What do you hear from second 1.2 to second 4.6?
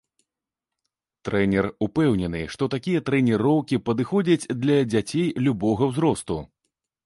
Трэнер упэўнены, што такія трэніроўкі падыходзяць